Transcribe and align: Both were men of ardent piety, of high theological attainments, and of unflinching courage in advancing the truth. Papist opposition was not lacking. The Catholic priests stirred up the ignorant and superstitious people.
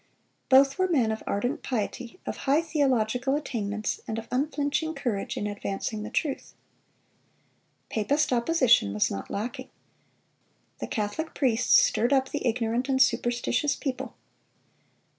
Both 0.49 0.79
were 0.79 0.87
men 0.87 1.11
of 1.11 1.21
ardent 1.27 1.61
piety, 1.61 2.19
of 2.25 2.37
high 2.49 2.61
theological 2.63 3.35
attainments, 3.35 4.01
and 4.07 4.17
of 4.17 4.27
unflinching 4.31 4.95
courage 4.95 5.37
in 5.37 5.45
advancing 5.45 6.01
the 6.01 6.09
truth. 6.09 6.55
Papist 7.91 8.33
opposition 8.33 8.95
was 8.95 9.11
not 9.11 9.29
lacking. 9.29 9.69
The 10.79 10.87
Catholic 10.87 11.35
priests 11.35 11.75
stirred 11.79 12.13
up 12.13 12.29
the 12.29 12.47
ignorant 12.47 12.89
and 12.89 12.99
superstitious 12.99 13.75
people. 13.75 14.15